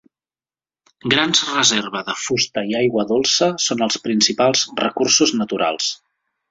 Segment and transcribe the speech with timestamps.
[1.13, 5.97] Grans reserva de fusta i aigua dolça són els principals recursos naturals.